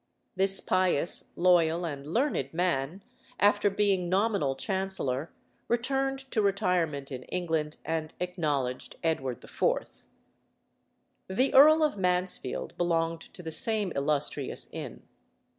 This 0.35 0.59
pious, 0.61 1.29
loyal, 1.35 1.85
and 1.85 2.07
learned 2.11 2.55
man, 2.55 3.03
after 3.39 3.69
being 3.69 4.09
nominal 4.09 4.55
Chancellor, 4.55 5.31
returned 5.67 6.17
to 6.31 6.41
retirement 6.41 7.11
in 7.11 7.21
England, 7.25 7.77
and 7.85 8.11
acknowledged 8.19 8.95
Edward 9.03 9.43
IV. 9.43 10.07
The 11.27 11.53
Earl 11.53 11.83
of 11.83 11.97
Mansfield 11.97 12.75
belonged 12.79 13.21
to 13.21 13.43
the 13.43 13.51
same 13.51 13.91
illustrious 13.95 14.67
inn. 14.71 15.03